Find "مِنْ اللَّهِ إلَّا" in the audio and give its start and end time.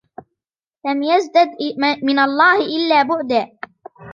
2.03-3.03